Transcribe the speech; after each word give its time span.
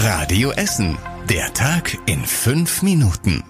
Radio 0.00 0.52
Essen. 0.52 0.96
Der 1.28 1.52
Tag 1.54 1.98
in 2.06 2.24
fünf 2.24 2.82
Minuten. 2.82 3.42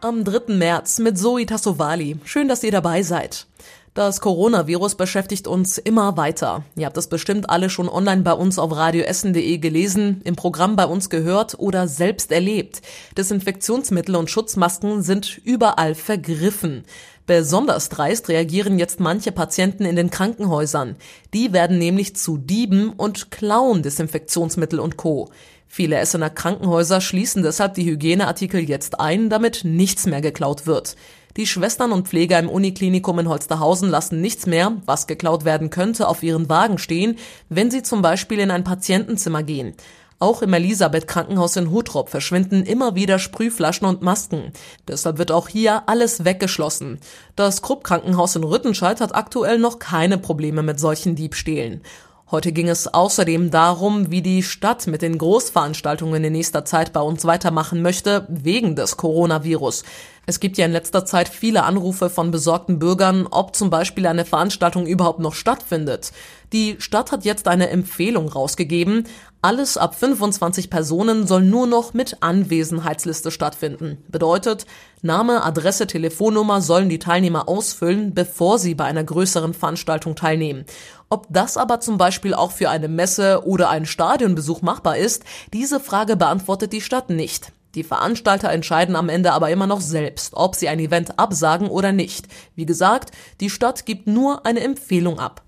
Am 0.00 0.22
3. 0.22 0.54
März 0.54 1.00
mit 1.00 1.18
Zoe 1.18 1.46
Tassovali. 1.46 2.20
Schön, 2.24 2.46
dass 2.46 2.62
ihr 2.62 2.70
dabei 2.70 3.02
seid. 3.02 3.48
Das 3.96 4.20
Coronavirus 4.20 4.96
beschäftigt 4.96 5.48
uns 5.48 5.78
immer 5.78 6.18
weiter. 6.18 6.64
Ihr 6.76 6.84
habt 6.84 6.98
es 6.98 7.06
bestimmt 7.06 7.48
alle 7.48 7.70
schon 7.70 7.88
online 7.88 8.20
bei 8.20 8.34
uns 8.34 8.58
auf 8.58 8.76
radioessen.de 8.76 9.56
gelesen, 9.56 10.20
im 10.24 10.36
Programm 10.36 10.76
bei 10.76 10.84
uns 10.84 11.08
gehört 11.08 11.58
oder 11.58 11.88
selbst 11.88 12.30
erlebt. 12.30 12.82
Desinfektionsmittel 13.16 14.14
und 14.16 14.28
Schutzmasken 14.28 15.00
sind 15.00 15.40
überall 15.42 15.94
vergriffen. 15.94 16.84
Besonders 17.24 17.88
dreist 17.88 18.28
reagieren 18.28 18.78
jetzt 18.78 19.00
manche 19.00 19.32
Patienten 19.32 19.86
in 19.86 19.96
den 19.96 20.10
Krankenhäusern. 20.10 20.96
Die 21.32 21.54
werden 21.54 21.78
nämlich 21.78 22.16
zu 22.16 22.36
Dieben 22.36 22.90
und 22.90 23.30
klauen 23.30 23.82
Desinfektionsmittel 23.82 24.78
und 24.78 24.98
Co. 24.98 25.30
Viele 25.68 25.96
Essener 25.96 26.28
Krankenhäuser 26.28 27.00
schließen 27.00 27.42
deshalb 27.42 27.72
die 27.72 27.86
Hygieneartikel 27.86 28.60
jetzt 28.60 29.00
ein, 29.00 29.30
damit 29.30 29.62
nichts 29.64 30.04
mehr 30.04 30.20
geklaut 30.20 30.66
wird. 30.66 30.96
Die 31.36 31.46
Schwestern 31.46 31.92
und 31.92 32.08
Pfleger 32.08 32.38
im 32.38 32.48
Uniklinikum 32.48 33.18
in 33.18 33.28
Holsterhausen 33.28 33.90
lassen 33.90 34.22
nichts 34.22 34.46
mehr, 34.46 34.72
was 34.86 35.06
geklaut 35.06 35.44
werden 35.44 35.68
könnte, 35.68 36.08
auf 36.08 36.22
ihren 36.22 36.48
Wagen 36.48 36.78
stehen, 36.78 37.18
wenn 37.50 37.70
sie 37.70 37.82
zum 37.82 38.00
Beispiel 38.00 38.38
in 38.38 38.50
ein 38.50 38.64
Patientenzimmer 38.64 39.42
gehen. 39.42 39.74
Auch 40.18 40.40
im 40.40 40.54
Elisabeth 40.54 41.06
Krankenhaus 41.06 41.56
in 41.56 41.70
Hutrop 41.70 42.08
verschwinden 42.08 42.62
immer 42.62 42.94
wieder 42.94 43.18
Sprühflaschen 43.18 43.86
und 43.86 44.00
Masken. 44.00 44.52
Deshalb 44.88 45.18
wird 45.18 45.30
auch 45.30 45.48
hier 45.48 45.86
alles 45.90 46.24
weggeschlossen. 46.24 47.00
Das 47.36 47.60
Krupp 47.60 47.84
Krankenhaus 47.84 48.34
in 48.34 48.42
Rüttenscheid 48.42 49.02
hat 49.02 49.14
aktuell 49.14 49.58
noch 49.58 49.78
keine 49.78 50.16
Probleme 50.16 50.62
mit 50.62 50.80
solchen 50.80 51.16
Diebstählen. 51.16 51.82
Heute 52.28 52.50
ging 52.50 52.68
es 52.68 52.92
außerdem 52.92 53.52
darum, 53.52 54.10
wie 54.10 54.20
die 54.20 54.42
Stadt 54.42 54.88
mit 54.88 55.00
den 55.00 55.16
Großveranstaltungen 55.16 56.24
in 56.24 56.32
nächster 56.32 56.64
Zeit 56.64 56.92
bei 56.92 57.00
uns 57.00 57.24
weitermachen 57.24 57.82
möchte, 57.82 58.26
wegen 58.28 58.74
des 58.74 58.96
Coronavirus. 58.96 59.84
Es 60.28 60.40
gibt 60.40 60.58
ja 60.58 60.66
in 60.66 60.72
letzter 60.72 61.04
Zeit 61.04 61.28
viele 61.28 61.62
Anrufe 61.62 62.10
von 62.10 62.32
besorgten 62.32 62.80
Bürgern, 62.80 63.28
ob 63.30 63.54
zum 63.54 63.70
Beispiel 63.70 64.08
eine 64.08 64.24
Veranstaltung 64.24 64.84
überhaupt 64.84 65.20
noch 65.20 65.34
stattfindet. 65.34 66.10
Die 66.52 66.74
Stadt 66.80 67.12
hat 67.12 67.24
jetzt 67.24 67.46
eine 67.46 67.70
Empfehlung 67.70 68.28
rausgegeben. 68.28 69.06
Alles 69.40 69.78
ab 69.78 69.94
25 69.94 70.68
Personen 70.68 71.28
soll 71.28 71.42
nur 71.42 71.68
noch 71.68 71.94
mit 71.94 72.24
Anwesenheitsliste 72.24 73.30
stattfinden. 73.30 73.98
Bedeutet, 74.08 74.66
Name, 75.00 75.44
Adresse, 75.44 75.86
Telefonnummer 75.86 76.60
sollen 76.60 76.88
die 76.88 76.98
Teilnehmer 76.98 77.48
ausfüllen, 77.48 78.12
bevor 78.12 78.58
sie 78.58 78.74
bei 78.74 78.84
einer 78.84 79.04
größeren 79.04 79.54
Veranstaltung 79.54 80.16
teilnehmen. 80.16 80.64
Ob 81.08 81.28
das 81.30 81.56
aber 81.56 81.78
zum 81.78 81.98
Beispiel 81.98 82.34
auch 82.34 82.50
für 82.50 82.68
eine 82.68 82.88
Messe 82.88 83.46
oder 83.46 83.70
einen 83.70 83.86
Stadionbesuch 83.86 84.60
machbar 84.60 84.96
ist, 84.96 85.22
diese 85.52 85.78
Frage 85.78 86.16
beantwortet 86.16 86.72
die 86.72 86.80
Stadt 86.80 87.10
nicht. 87.10 87.52
Die 87.76 87.84
Veranstalter 87.84 88.50
entscheiden 88.50 88.96
am 88.96 89.10
Ende 89.10 89.32
aber 89.32 89.50
immer 89.50 89.66
noch 89.66 89.82
selbst, 89.82 90.32
ob 90.32 90.54
sie 90.54 90.68
ein 90.68 90.80
Event 90.80 91.18
absagen 91.18 91.68
oder 91.68 91.92
nicht. 91.92 92.26
Wie 92.54 92.64
gesagt, 92.64 93.10
die 93.40 93.50
Stadt 93.50 93.84
gibt 93.84 94.06
nur 94.06 94.46
eine 94.46 94.60
Empfehlung 94.60 95.20
ab. 95.20 95.42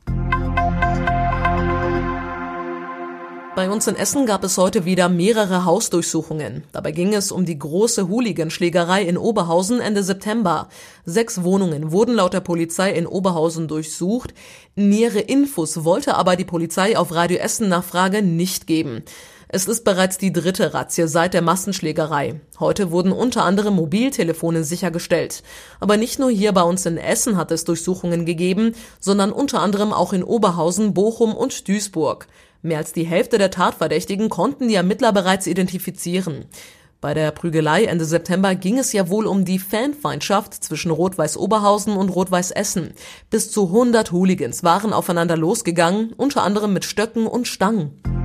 Bei 3.58 3.68
uns 3.68 3.88
in 3.88 3.96
Essen 3.96 4.24
gab 4.24 4.44
es 4.44 4.56
heute 4.56 4.84
wieder 4.84 5.08
mehrere 5.08 5.64
Hausdurchsuchungen. 5.64 6.62
Dabei 6.70 6.92
ging 6.92 7.12
es 7.12 7.32
um 7.32 7.44
die 7.44 7.58
große 7.58 8.06
Hooliganschlägerei 8.06 9.02
in 9.02 9.18
Oberhausen 9.18 9.80
Ende 9.80 10.04
September. 10.04 10.68
Sechs 11.04 11.42
Wohnungen 11.42 11.90
wurden 11.90 12.14
laut 12.14 12.34
der 12.34 12.40
Polizei 12.40 12.92
in 12.92 13.04
Oberhausen 13.04 13.66
durchsucht. 13.66 14.32
Nähere 14.76 15.18
Infos 15.18 15.82
wollte 15.82 16.14
aber 16.14 16.36
die 16.36 16.44
Polizei 16.44 16.96
auf 16.96 17.12
Radio 17.12 17.38
Essen 17.38 17.68
nach 17.68 17.82
Frage 17.82 18.22
nicht 18.22 18.68
geben. 18.68 19.02
Es 19.48 19.66
ist 19.66 19.82
bereits 19.82 20.18
die 20.18 20.32
dritte 20.32 20.74
Razzia 20.74 21.08
seit 21.08 21.34
der 21.34 21.42
Massenschlägerei. 21.42 22.40
Heute 22.60 22.92
wurden 22.92 23.10
unter 23.10 23.44
anderem 23.44 23.74
Mobiltelefone 23.74 24.62
sichergestellt. 24.62 25.42
Aber 25.80 25.96
nicht 25.96 26.20
nur 26.20 26.30
hier 26.30 26.52
bei 26.52 26.62
uns 26.62 26.86
in 26.86 26.98
Essen 26.98 27.36
hat 27.36 27.50
es 27.50 27.64
Durchsuchungen 27.64 28.24
gegeben, 28.24 28.76
sondern 29.00 29.32
unter 29.32 29.60
anderem 29.62 29.92
auch 29.92 30.12
in 30.12 30.22
Oberhausen, 30.22 30.94
Bochum 30.94 31.34
und 31.34 31.66
Duisburg. 31.66 32.28
Mehr 32.62 32.78
als 32.78 32.92
die 32.92 33.06
Hälfte 33.06 33.38
der 33.38 33.50
Tatverdächtigen 33.50 34.28
konnten 34.28 34.68
die 34.68 34.74
Ermittler 34.74 35.12
bereits 35.12 35.46
identifizieren. 35.46 36.46
Bei 37.00 37.14
der 37.14 37.30
Prügelei 37.30 37.84
Ende 37.84 38.04
September 38.04 38.56
ging 38.56 38.78
es 38.78 38.92
ja 38.92 39.08
wohl 39.08 39.26
um 39.26 39.44
die 39.44 39.60
Fanfeindschaft 39.60 40.54
zwischen 40.54 40.90
Rot-Weiß 40.90 41.36
Oberhausen 41.36 41.96
und 41.96 42.08
Rot-Weiß 42.08 42.50
Essen. 42.50 42.92
Bis 43.30 43.52
zu 43.52 43.66
100 43.66 44.10
Hooligans 44.10 44.64
waren 44.64 44.92
aufeinander 44.92 45.36
losgegangen, 45.36 46.12
unter 46.16 46.42
anderem 46.42 46.72
mit 46.72 46.84
Stöcken 46.84 47.28
und 47.28 47.46
Stangen. 47.46 48.17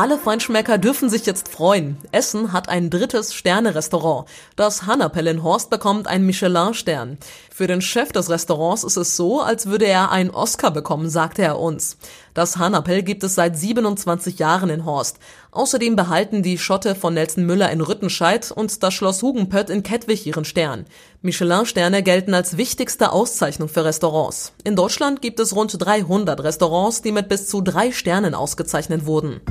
Alle 0.00 0.16
Feinschmecker 0.16 0.78
dürfen 0.78 1.10
sich 1.10 1.26
jetzt 1.26 1.48
freuen. 1.48 1.98
Essen 2.10 2.54
hat 2.54 2.70
ein 2.70 2.88
drittes 2.88 3.34
Sterne-Restaurant. 3.34 4.26
Das 4.56 4.86
Hannapell 4.86 5.26
in 5.26 5.42
Horst 5.42 5.68
bekommt 5.68 6.06
einen 6.06 6.24
Michelin-Stern. 6.24 7.18
Für 7.52 7.66
den 7.66 7.82
Chef 7.82 8.10
des 8.10 8.30
Restaurants 8.30 8.82
ist 8.82 8.96
es 8.96 9.18
so, 9.18 9.42
als 9.42 9.66
würde 9.66 9.84
er 9.84 10.10
einen 10.10 10.30
Oscar 10.30 10.70
bekommen, 10.70 11.10
sagte 11.10 11.42
er 11.42 11.58
uns. 11.58 11.98
Das 12.32 12.56
Hannapell 12.56 13.02
gibt 13.02 13.24
es 13.24 13.34
seit 13.34 13.58
27 13.58 14.38
Jahren 14.38 14.70
in 14.70 14.86
Horst. 14.86 15.18
Außerdem 15.50 15.96
behalten 15.96 16.42
die 16.42 16.56
Schotte 16.56 16.94
von 16.94 17.12
Nelson 17.12 17.44
Müller 17.44 17.70
in 17.70 17.82
Rüttenscheid 17.82 18.50
und 18.52 18.82
das 18.82 18.94
Schloss 18.94 19.20
Hugenpött 19.20 19.68
in 19.68 19.82
Kettwig 19.82 20.24
ihren 20.24 20.46
Stern. 20.46 20.86
Michelin-Sterne 21.20 22.02
gelten 22.02 22.32
als 22.32 22.56
wichtigste 22.56 23.12
Auszeichnung 23.12 23.68
für 23.68 23.84
Restaurants. 23.84 24.54
In 24.64 24.76
Deutschland 24.76 25.20
gibt 25.20 25.40
es 25.40 25.54
rund 25.54 25.76
300 25.78 26.42
Restaurants, 26.42 27.02
die 27.02 27.12
mit 27.12 27.28
bis 27.28 27.48
zu 27.48 27.60
drei 27.60 27.92
Sternen 27.92 28.34
ausgezeichnet 28.34 29.04
wurden. 29.04 29.42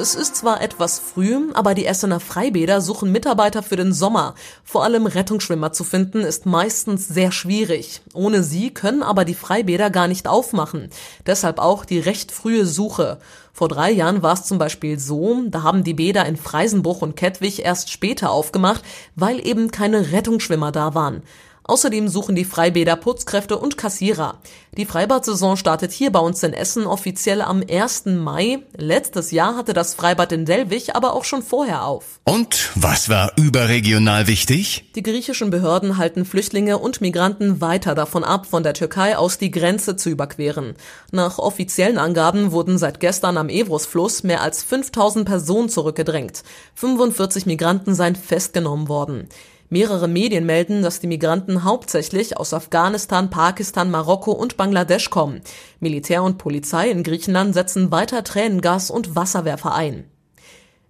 Es 0.00 0.14
ist 0.14 0.36
zwar 0.36 0.60
etwas 0.62 1.00
früh, 1.00 1.36
aber 1.54 1.74
die 1.74 1.84
Essener 1.84 2.20
Freibäder 2.20 2.80
suchen 2.80 3.10
Mitarbeiter 3.10 3.64
für 3.64 3.74
den 3.74 3.92
Sommer. 3.92 4.36
Vor 4.62 4.84
allem 4.84 5.06
Rettungsschwimmer 5.06 5.72
zu 5.72 5.82
finden 5.82 6.20
ist 6.20 6.46
meistens 6.46 7.08
sehr 7.08 7.32
schwierig. 7.32 8.00
Ohne 8.14 8.44
sie 8.44 8.70
können 8.72 9.02
aber 9.02 9.24
die 9.24 9.34
Freibäder 9.34 9.90
gar 9.90 10.06
nicht 10.06 10.28
aufmachen. 10.28 10.90
Deshalb 11.26 11.58
auch 11.58 11.84
die 11.84 11.98
recht 11.98 12.30
frühe 12.30 12.64
Suche. 12.64 13.18
Vor 13.52 13.66
drei 13.66 13.90
Jahren 13.90 14.22
war 14.22 14.34
es 14.34 14.44
zum 14.44 14.58
Beispiel 14.58 15.00
so, 15.00 15.42
da 15.48 15.64
haben 15.64 15.82
die 15.82 15.94
Bäder 15.94 16.24
in 16.26 16.36
Freisenbruch 16.36 17.02
und 17.02 17.16
Kettwig 17.16 17.64
erst 17.64 17.90
später 17.90 18.30
aufgemacht, 18.30 18.82
weil 19.16 19.44
eben 19.44 19.72
keine 19.72 20.12
Rettungsschwimmer 20.12 20.70
da 20.70 20.94
waren. 20.94 21.24
Außerdem 21.68 22.08
suchen 22.08 22.34
die 22.34 22.46
Freibäder 22.46 22.96
Putzkräfte 22.96 23.58
und 23.58 23.76
Kassierer. 23.76 24.38
Die 24.74 24.86
Freibad-Saison 24.86 25.58
startet 25.58 25.92
hier 25.92 26.10
bei 26.10 26.18
uns 26.18 26.42
in 26.42 26.54
Essen 26.54 26.86
offiziell 26.86 27.42
am 27.42 27.62
1. 27.70 28.06
Mai. 28.06 28.60
Letztes 28.74 29.32
Jahr 29.32 29.54
hatte 29.54 29.74
das 29.74 29.92
Freibad 29.92 30.32
in 30.32 30.46
Delwig 30.46 30.96
aber 30.96 31.12
auch 31.12 31.24
schon 31.24 31.42
vorher 31.42 31.84
auf. 31.84 32.20
Und 32.24 32.70
was 32.74 33.10
war 33.10 33.32
überregional 33.36 34.28
wichtig? 34.28 34.90
Die 34.94 35.02
griechischen 35.02 35.50
Behörden 35.50 35.98
halten 35.98 36.24
Flüchtlinge 36.24 36.78
und 36.78 37.02
Migranten 37.02 37.60
weiter 37.60 37.94
davon 37.94 38.24
ab, 38.24 38.46
von 38.46 38.62
der 38.62 38.72
Türkei 38.72 39.18
aus 39.18 39.36
die 39.36 39.50
Grenze 39.50 39.96
zu 39.96 40.08
überqueren. 40.08 40.74
Nach 41.12 41.38
offiziellen 41.38 41.98
Angaben 41.98 42.50
wurden 42.50 42.78
seit 42.78 42.98
gestern 42.98 43.36
am 43.36 43.50
Evrosfluss 43.50 44.22
mehr 44.22 44.40
als 44.40 44.62
5000 44.62 45.26
Personen 45.26 45.68
zurückgedrängt. 45.68 46.44
45 46.76 47.44
Migranten 47.44 47.94
seien 47.94 48.16
festgenommen 48.16 48.88
worden. 48.88 49.28
Mehrere 49.70 50.08
Medien 50.08 50.46
melden, 50.46 50.82
dass 50.82 51.00
die 51.00 51.06
Migranten 51.06 51.62
hauptsächlich 51.62 52.38
aus 52.38 52.54
Afghanistan, 52.54 53.28
Pakistan, 53.28 53.90
Marokko 53.90 54.32
und 54.32 54.56
Bangladesch 54.56 55.10
kommen. 55.10 55.42
Militär 55.78 56.22
und 56.22 56.38
Polizei 56.38 56.90
in 56.90 57.02
Griechenland 57.02 57.52
setzen 57.52 57.90
weiter 57.90 58.24
Tränengas 58.24 58.90
und 58.90 59.14
Wasserwerfer 59.14 59.74
ein. 59.74 60.04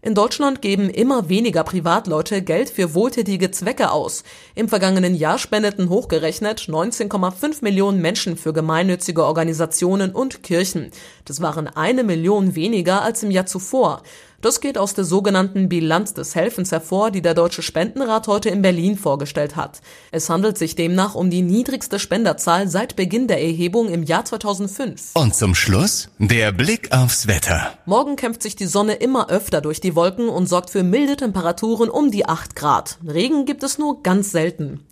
In 0.01 0.15
Deutschland 0.15 0.63
geben 0.63 0.91
immer 0.91 1.29
weniger 1.29 1.65
Privatleute 1.65 2.41
Geld 2.41 2.71
für 2.71 2.95
wohltätige 2.95 3.51
Zwecke 3.51 3.91
aus. 3.91 4.23
Im 4.55 4.69
vergangenen 4.69 5.17
Jahr 5.17 5.39
spendeten 5.39 5.89
hochgerechnet 5.89 6.61
19,5 6.61 7.65
Millionen 7.65 8.01
Menschen 8.01 8.37
für 8.37 8.53
gemeinnützige 8.53 9.25
Organisationen 9.25 10.13
und 10.13 10.45
Kirchen. 10.45 10.93
Das 11.25 11.43
waren 11.43 11.67
eine 11.67 12.05
Million 12.05 12.55
weniger 12.55 13.03
als 13.03 13.25
im 13.25 13.33
Jahr 13.33 13.47
zuvor. 13.47 14.05
Das 14.41 14.61
geht 14.61 14.79
aus 14.79 14.95
der 14.95 15.03
sogenannten 15.03 15.69
Bilanz 15.69 16.15
des 16.15 16.37
Helfens 16.37 16.71
hervor, 16.71 17.11
die 17.11 17.23
der 17.23 17.35
Deutsche 17.35 17.61
Spendenrat 17.61 18.29
heute 18.29 18.51
in 18.51 18.63
Berlin 18.63 18.97
vorgestellt 18.97 19.57
hat. 19.57 19.81
Es 20.13 20.31
handelt 20.31 20.57
sich 20.57 20.77
demnach 20.77 21.17
um 21.17 21.29
die 21.29 21.43
niedrigste 21.43 21.99
Spenderzahl 21.99 22.69
seit 22.69 22.95
Beginn 22.95 23.27
der 23.27 23.43
Erhebung 23.43 23.89
im 23.89 24.05
Jahr 24.05 24.25
2005. 24.25 25.11
Und 25.15 25.35
zum 25.35 25.57
Schluss 25.57 26.11
der 26.21 26.53
Blick 26.53 26.93
aufs 26.93 27.27
Wetter. 27.27 27.73
Morgen 27.85 28.15
kämpft 28.15 28.45
sich 28.45 28.55
die 28.55 28.67
Sonne 28.67 28.95
immer 28.95 29.29
öfter 29.29 29.61
durch 29.61 29.81
die 29.81 29.97
Wolken 29.97 30.29
und 30.29 30.49
sorgt 30.49 30.71
für 30.71 30.85
milde 30.85 31.17
Temperaturen 31.17 31.91
um 31.91 32.13
die 32.13 32.27
8 32.27 32.55
Grad. 32.55 32.99
Regen 33.05 33.45
gibt 33.45 33.65
es 33.65 33.77
nur 33.77 34.05
ganz 34.05 34.31
selten. 34.31 34.87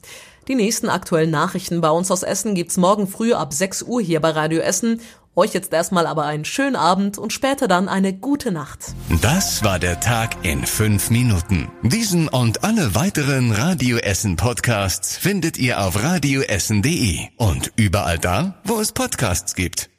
Die 0.49 0.56
nächsten 0.56 0.88
aktuellen 0.88 1.31
Nachrichten 1.31 1.81
bei 1.81 1.90
uns 1.90 2.10
aus 2.10 2.22
Essen 2.25 2.56
gibt's 2.56 2.76
morgen 2.76 3.06
früh 3.08 3.32
ab 3.32 3.52
6 3.52 3.82
Uhr 3.82 4.00
hier 4.00 4.20
bei 4.20 4.31
Radio 4.31 4.60
Essen 4.60 5.00
euch 5.36 5.52
jetzt 5.52 5.72
erstmal 5.72 6.06
aber 6.06 6.24
einen 6.24 6.44
schönen 6.44 6.76
Abend 6.76 7.18
und 7.18 7.32
später 7.32 7.68
dann 7.68 7.88
eine 7.88 8.12
gute 8.12 8.50
Nacht. 8.50 8.94
Das 9.22 9.62
war 9.62 9.78
der 9.78 10.00
Tag 10.00 10.44
in 10.44 10.66
fünf 10.66 11.10
Minuten. 11.10 11.68
Diesen 11.82 12.28
und 12.28 12.64
alle 12.64 12.94
weiteren 12.94 13.52
Radio 13.52 13.98
Essen 13.98 14.36
Podcasts 14.36 15.16
findet 15.16 15.58
ihr 15.58 15.80
auf 15.80 16.02
radioessen.de 16.02 17.20
und 17.36 17.72
überall 17.76 18.18
da, 18.18 18.60
wo 18.64 18.80
es 18.80 18.92
Podcasts 18.92 19.54
gibt. 19.54 19.90